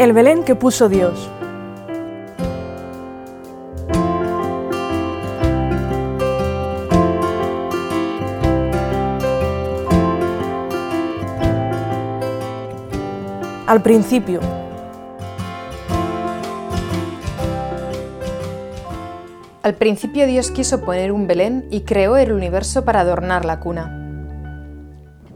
[0.00, 1.28] El Belén que puso Dios.
[13.66, 14.40] Al principio.
[19.62, 24.16] Al principio Dios quiso poner un Belén y creó el universo para adornar la cuna.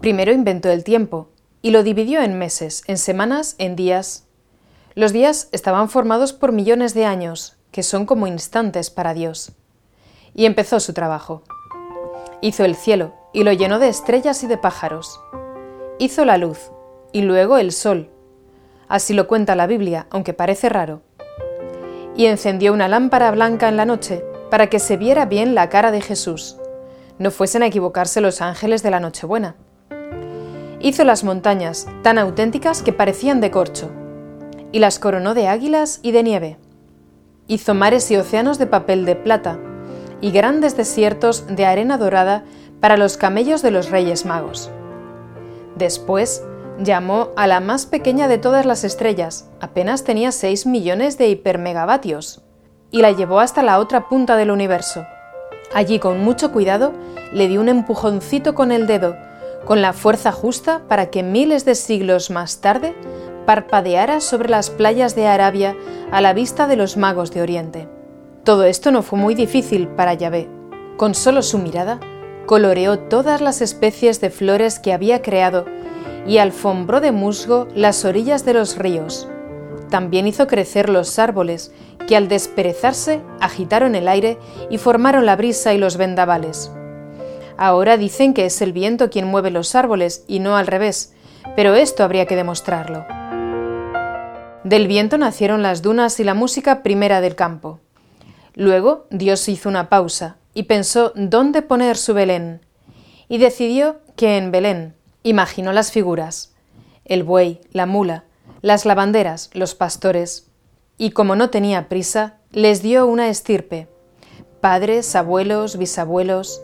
[0.00, 1.28] Primero inventó el tiempo
[1.62, 4.27] y lo dividió en meses, en semanas, en días.
[4.98, 9.52] Los días estaban formados por millones de años, que son como instantes para Dios.
[10.34, 11.44] Y empezó su trabajo.
[12.40, 15.20] Hizo el cielo y lo llenó de estrellas y de pájaros.
[16.00, 16.72] Hizo la luz
[17.12, 18.10] y luego el sol.
[18.88, 21.02] Así lo cuenta la Biblia, aunque parece raro.
[22.16, 25.92] Y encendió una lámpara blanca en la noche para que se viera bien la cara
[25.92, 26.56] de Jesús.
[27.20, 29.54] No fuesen a equivocarse los ángeles de la Nochebuena.
[30.80, 33.92] Hizo las montañas tan auténticas que parecían de corcho,
[34.72, 36.56] y las coronó de águilas y de nieve.
[37.46, 39.58] Hizo mares y océanos de papel de plata,
[40.20, 42.44] y grandes desiertos de arena dorada
[42.80, 44.70] para los camellos de los reyes magos.
[45.76, 46.42] Después
[46.78, 52.42] llamó a la más pequeña de todas las estrellas, apenas tenía 6 millones de hipermegavatios,
[52.90, 55.06] y la llevó hasta la otra punta del universo.
[55.74, 56.92] Allí, con mucho cuidado,
[57.32, 59.14] le dio un empujoncito con el dedo
[59.68, 62.94] con la fuerza justa para que miles de siglos más tarde
[63.48, 65.74] parpadeara sobre las playas de Arabia
[66.12, 67.88] a la vista de los magos de Oriente.
[68.44, 70.50] Todo esto no fue muy difícil para Yahvé.
[70.98, 71.98] Con solo su mirada,
[72.44, 75.64] coloreó todas las especies de flores que había creado
[76.26, 79.30] y alfombró de musgo las orillas de los ríos.
[79.88, 81.72] También hizo crecer los árboles,
[82.06, 84.36] que al desperezarse agitaron el aire
[84.68, 86.70] y formaron la brisa y los vendavales.
[87.56, 91.14] Ahora dicen que es el viento quien mueve los árboles y no al revés,
[91.56, 93.06] pero esto habría que demostrarlo.
[94.68, 97.80] Del viento nacieron las dunas y la música primera del campo.
[98.54, 102.60] Luego Dios hizo una pausa y pensó dónde poner su Belén,
[103.30, 104.94] y decidió que en Belén.
[105.22, 106.52] Imaginó las figuras,
[107.06, 108.24] el buey, la mula,
[108.60, 110.50] las lavanderas, los pastores,
[110.98, 113.88] y como no tenía prisa, les dio una estirpe,
[114.60, 116.60] padres, abuelos, bisabuelos,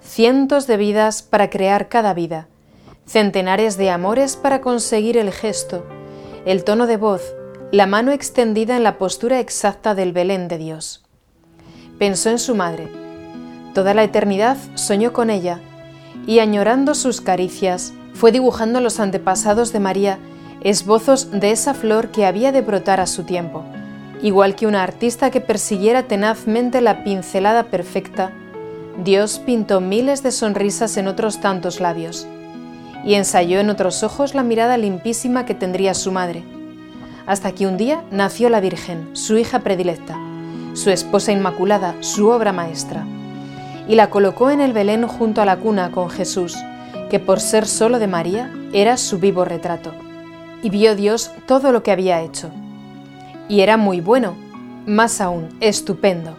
[0.00, 2.48] cientos de vidas para crear cada vida,
[3.04, 5.84] centenares de amores para conseguir el gesto,
[6.46, 7.34] el tono de voz,
[7.72, 11.02] la mano extendida en la postura exacta del Belén de Dios.
[11.98, 12.86] Pensó en su madre.
[13.72, 15.58] Toda la eternidad soñó con ella
[16.26, 20.18] y añorando sus caricias, fue dibujando los antepasados de María
[20.60, 23.64] esbozos de esa flor que había de brotar a su tiempo,
[24.20, 28.32] igual que una artista que persiguiera tenazmente la pincelada perfecta
[29.02, 32.26] Dios pintó miles de sonrisas en otros tantos labios
[33.02, 36.44] y ensayó en otros ojos la mirada limpísima que tendría su madre,
[37.26, 40.18] hasta que un día nació la Virgen, su hija predilecta,
[40.74, 43.04] su esposa inmaculada, su obra maestra,
[43.88, 46.56] y la colocó en el Belén junto a la cuna con Jesús,
[47.10, 49.92] que por ser solo de María era su vivo retrato.
[50.62, 52.50] Y vio Dios todo lo que había hecho.
[53.48, 54.34] Y era muy bueno,
[54.86, 56.36] más aún, estupendo.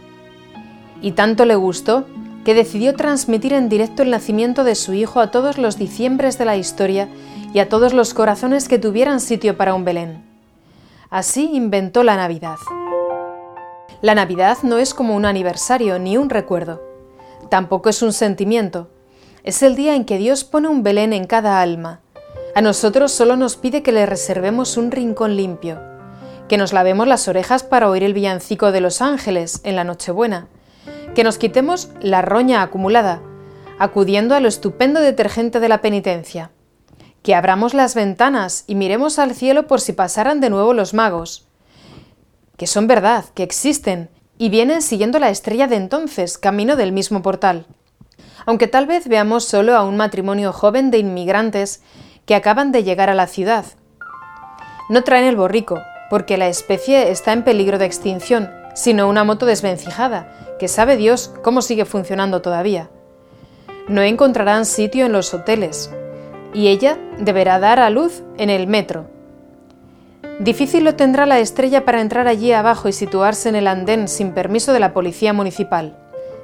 [1.01, 2.05] Y tanto le gustó
[2.45, 6.45] que decidió transmitir en directo el nacimiento de su hijo a todos los diciembres de
[6.45, 7.07] la historia
[7.53, 10.32] y a todos los corazones que tuvieran sitio para un Belén.
[11.13, 12.57] Así inventó la Navidad.
[14.01, 16.81] La Navidad no es como un aniversario ni un recuerdo.
[17.51, 18.89] Tampoco es un sentimiento.
[19.43, 22.01] Es el día en que Dios pone un Belén en cada alma.
[22.55, 25.79] A nosotros solo nos pide que le reservemos un rincón limpio,
[26.49, 30.47] que nos lavemos las orejas para oír el villancico de los ángeles en la Nochebuena,
[31.13, 33.21] que nos quitemos la roña acumulada,
[33.77, 36.49] acudiendo a lo estupendo detergente de la penitencia,
[37.23, 41.47] que abramos las ventanas y miremos al cielo por si pasaran de nuevo los magos,
[42.57, 47.21] que son verdad, que existen y vienen siguiendo la estrella de entonces, camino del mismo
[47.21, 47.65] portal.
[48.45, 51.81] Aunque tal vez veamos solo a un matrimonio joven de inmigrantes
[52.25, 53.65] que acaban de llegar a la ciudad.
[54.89, 59.45] No traen el borrico, porque la especie está en peligro de extinción, sino una moto
[59.45, 62.89] desvencijada, que sabe Dios cómo sigue funcionando todavía.
[63.87, 65.89] No encontrarán sitio en los hoteles
[66.53, 69.07] y ella deberá dar a luz en el metro.
[70.39, 74.31] Difícil lo tendrá la estrella para entrar allí abajo y situarse en el andén sin
[74.31, 75.97] permiso de la policía municipal.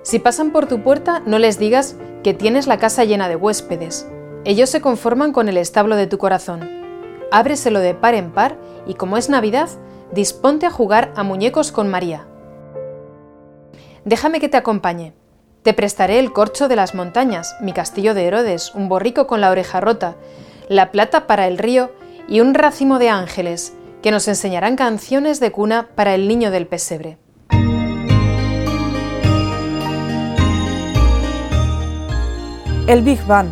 [0.03, 4.07] Si pasan por tu puerta, no les digas que tienes la casa llena de huéspedes.
[4.45, 6.69] Ellos se conforman con el establo de tu corazón.
[7.31, 8.57] Ábreselo de par en par
[8.87, 9.69] y como es Navidad,
[10.11, 12.25] disponte a jugar a muñecos con María.
[14.05, 15.13] Déjame que te acompañe.
[15.63, 19.51] Te prestaré el corcho de las montañas, mi castillo de Herodes, un borrico con la
[19.51, 20.15] oreja rota,
[20.69, 21.91] la plata para el río
[22.29, 26.65] y un racimo de ángeles, que nos enseñarán canciones de cuna para el niño del
[26.65, 27.17] pesebre.
[32.87, 33.49] El Big Bang.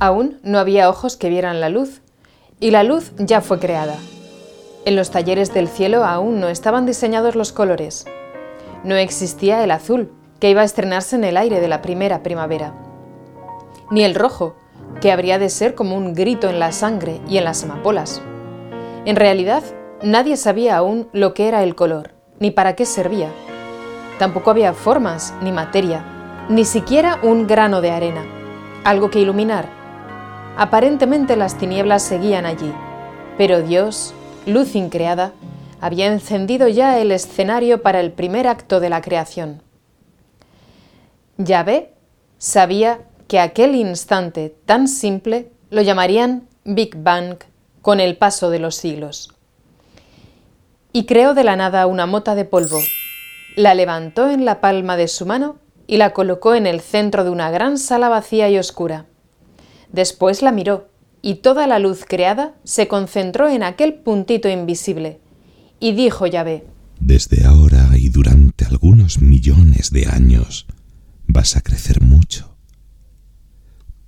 [0.00, 2.00] Aún no había ojos que vieran la luz,
[2.58, 3.96] y la luz ya fue creada.
[4.86, 8.06] En los talleres del cielo aún no estaban diseñados los colores.
[8.84, 12.74] No existía el azul, que iba a estrenarse en el aire de la primera primavera.
[13.90, 14.54] Ni el rojo,
[15.00, 18.22] que habría de ser como un grito en la sangre y en las amapolas.
[19.04, 19.62] En realidad,
[20.02, 23.30] nadie sabía aún lo que era el color, ni para qué servía.
[24.18, 26.04] Tampoco había formas, ni materia,
[26.48, 28.24] ni siquiera un grano de arena,
[28.84, 29.66] algo que iluminar.
[30.56, 32.72] Aparentemente las tinieblas seguían allí,
[33.36, 34.14] pero Dios,
[34.46, 35.32] luz increada,
[35.80, 39.62] había encendido ya el escenario para el primer acto de la creación.
[41.36, 41.92] Yahvé
[42.38, 47.36] sabía que aquel instante tan simple lo llamarían Big Bang
[47.82, 49.34] con el paso de los siglos.
[50.92, 52.78] Y creó de la nada una mota de polvo,
[53.56, 57.30] la levantó en la palma de su mano y la colocó en el centro de
[57.30, 59.06] una gran sala vacía y oscura.
[59.90, 60.88] Después la miró,
[61.22, 65.18] y toda la luz creada se concentró en aquel puntito invisible.
[65.80, 66.64] Y dijo Yahvé,
[67.00, 70.66] Desde ahora y durante algunos millones de años
[71.26, 72.48] vas a crecer mucho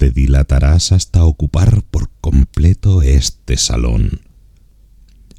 [0.00, 4.22] te dilatarás hasta ocupar por completo este salón.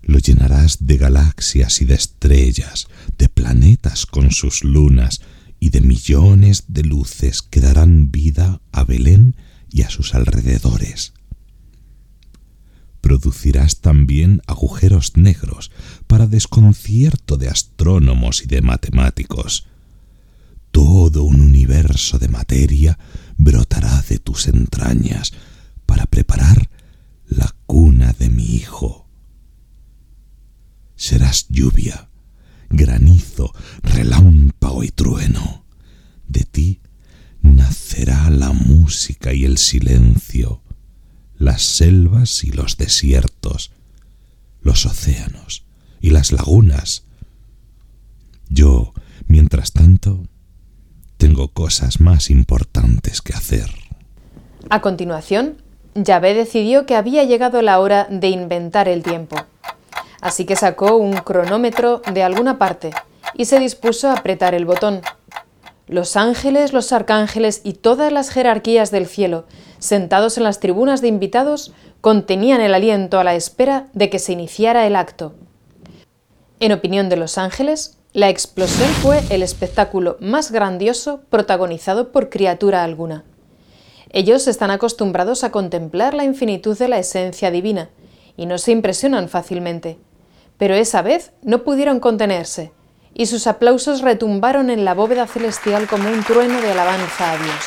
[0.03, 2.87] Lo llenarás de galaxias y de estrellas,
[3.17, 5.21] de planetas con sus lunas
[5.59, 9.35] y de millones de luces que darán vida a Belén
[9.71, 11.13] y a sus alrededores.
[13.11, 15.69] Producirás también agujeros negros
[16.07, 19.67] para desconcierto de astrónomos y de matemáticos.
[20.71, 22.97] Todo un universo de materia
[23.37, 25.33] brotará de tus entrañas
[25.85, 26.69] para preparar
[27.27, 29.09] la cuna de mi hijo.
[30.95, 32.07] Serás lluvia,
[32.69, 33.51] granizo,
[33.83, 35.65] relámpago y trueno.
[36.29, 36.79] De ti
[37.41, 40.61] nacerá la música y el silencio,
[41.41, 43.71] las selvas y los desiertos,
[44.61, 45.65] los océanos
[45.99, 47.03] y las lagunas.
[48.47, 48.93] Yo,
[49.25, 50.23] mientras tanto,
[51.17, 53.71] tengo cosas más importantes que hacer.
[54.69, 55.63] A continuación,
[55.95, 59.35] Yahvé decidió que había llegado la hora de inventar el tiempo.
[60.21, 62.91] Así que sacó un cronómetro de alguna parte
[63.33, 65.01] y se dispuso a apretar el botón.
[65.91, 69.43] Los ángeles, los arcángeles y todas las jerarquías del cielo,
[69.77, 74.31] sentados en las tribunas de invitados, contenían el aliento a la espera de que se
[74.31, 75.35] iniciara el acto.
[76.61, 82.85] En opinión de los ángeles, la explosión fue el espectáculo más grandioso protagonizado por criatura
[82.85, 83.25] alguna.
[84.11, 87.89] Ellos están acostumbrados a contemplar la infinitud de la esencia divina
[88.37, 89.99] y no se impresionan fácilmente.
[90.57, 92.71] Pero esa vez no pudieron contenerse
[93.13, 97.65] y sus aplausos retumbaron en la bóveda celestial como un trueno de alabanza a Dios.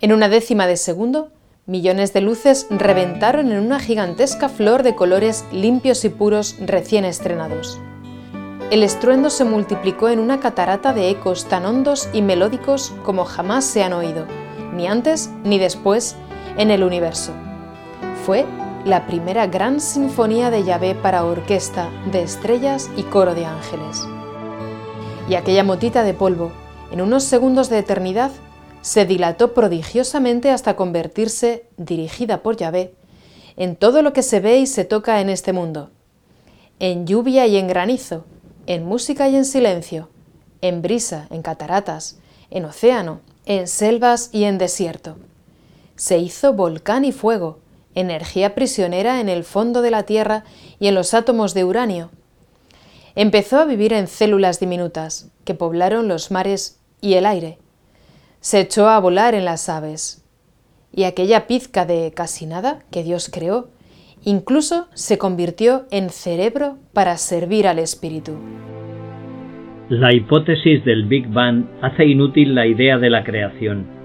[0.00, 1.30] En una décima de segundo,
[1.66, 7.80] millones de luces reventaron en una gigantesca flor de colores limpios y puros recién estrenados
[8.70, 13.64] el estruendo se multiplicó en una catarata de ecos tan hondos y melódicos como jamás
[13.64, 14.26] se han oído,
[14.72, 16.14] ni antes ni después,
[16.56, 17.32] en el universo.
[18.24, 18.46] Fue
[18.84, 24.06] la primera gran sinfonía de Yahvé para orquesta de estrellas y coro de ángeles.
[25.28, 26.50] Y aquella motita de polvo,
[26.90, 28.30] en unos segundos de eternidad,
[28.80, 32.94] se dilató prodigiosamente hasta convertirse, dirigida por Yahvé,
[33.56, 35.90] en todo lo que se ve y se toca en este mundo,
[36.78, 38.24] en lluvia y en granizo,
[38.66, 40.08] en música y en silencio,
[40.62, 42.18] en brisa, en cataratas,
[42.50, 45.16] en océano, en selvas y en desierto.
[45.96, 47.58] Se hizo volcán y fuego,
[47.94, 50.44] energía prisionera en el fondo de la Tierra
[50.78, 52.10] y en los átomos de uranio.
[53.14, 57.58] Empezó a vivir en células diminutas que poblaron los mares y el aire.
[58.40, 60.24] Se echó a volar en las aves.
[60.92, 63.68] Y aquella pizca de casi nada que Dios creó
[64.24, 68.32] Incluso se convirtió en cerebro para servir al espíritu.
[69.88, 73.99] La hipótesis del Big Bang hace inútil la idea de la creación.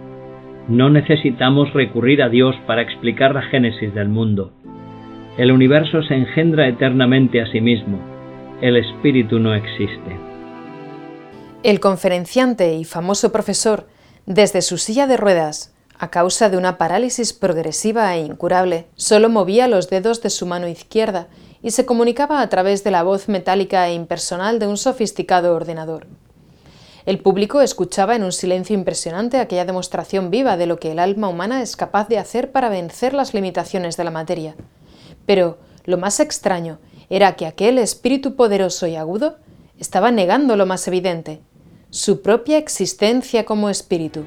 [0.68, 4.52] No necesitamos recurrir a Dios para explicar la génesis del mundo.
[5.38, 8.00] El universo se engendra eternamente a sí mismo.
[8.62, 10.18] El espíritu no existe.
[11.62, 13.88] El conferenciante y famoso profesor,
[14.26, 19.68] desde su silla de ruedas, a causa de una parálisis progresiva e incurable, solo movía
[19.68, 21.28] los dedos de su mano izquierda
[21.62, 26.08] y se comunicaba a través de la voz metálica e impersonal de un sofisticado ordenador.
[27.06, 31.28] El público escuchaba en un silencio impresionante aquella demostración viva de lo que el alma
[31.30, 34.56] humana es capaz de hacer para vencer las limitaciones de la materia.
[35.28, 36.80] Pero lo más extraño
[37.12, 39.38] era que aquel espíritu poderoso y agudo
[39.78, 41.42] estaba negando lo más evidente,
[41.92, 44.26] su propia existencia como espíritu.